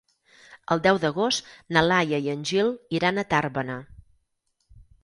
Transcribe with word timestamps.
El 0.75 0.81
deu 0.87 0.99
d'agost 1.03 1.51
na 1.77 1.85
Laia 1.91 2.23
i 2.27 2.33
en 2.35 2.43
Gil 2.53 2.73
iran 3.01 3.21
a 3.21 3.29
Tàrbena. 3.37 3.79